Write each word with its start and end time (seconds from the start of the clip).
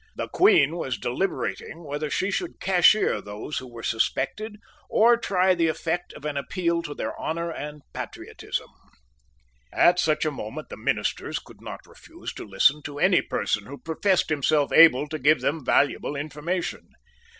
The 0.15 0.29
Queen 0.29 0.77
was 0.77 0.97
deliberating 0.97 1.83
whether 1.83 2.09
she 2.09 2.31
should 2.31 2.59
cashier 2.59 3.21
those 3.21 3.59
who 3.59 3.71
were 3.71 3.83
suspected, 3.83 4.55
or 4.89 5.15
try 5.15 5.53
the 5.53 5.67
effect 5.67 6.11
of 6.13 6.25
an 6.25 6.37
appeal 6.37 6.81
to 6.81 6.95
their 6.95 7.15
honour 7.19 7.51
and 7.51 7.83
patriotism. 7.93 8.65
At 9.71 9.99
such 9.99 10.25
a 10.25 10.31
moment 10.31 10.69
the 10.69 10.75
ministers 10.75 11.37
could 11.37 11.61
not 11.61 11.85
refuse 11.85 12.33
to 12.33 12.45
listen 12.47 12.81
to 12.81 12.97
any 12.97 13.21
person 13.21 13.67
who 13.67 13.77
professed 13.77 14.29
himself 14.29 14.71
able 14.71 15.07
to 15.07 15.19
give 15.19 15.41
them 15.41 15.63
valuable 15.63 16.15
information. 16.15 16.81